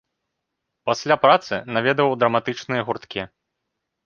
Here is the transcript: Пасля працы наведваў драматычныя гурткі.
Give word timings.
Пасля 0.89 1.17
працы 1.25 1.59
наведваў 1.75 2.15
драматычныя 2.25 2.81
гурткі. 2.89 3.21